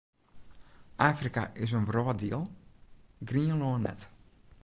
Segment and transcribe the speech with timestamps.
[1.11, 2.43] Afrika is in wrâlddiel,
[3.27, 4.01] Grienlân net.